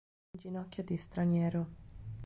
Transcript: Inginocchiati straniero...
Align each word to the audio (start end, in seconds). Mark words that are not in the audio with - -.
Inginocchiati 0.33 0.97
straniero... 0.97 1.61